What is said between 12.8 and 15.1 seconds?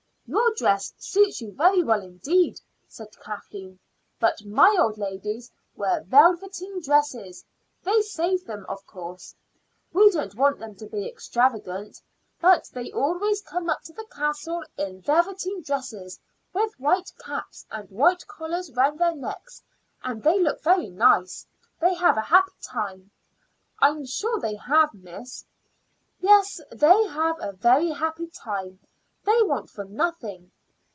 always come up to the castle in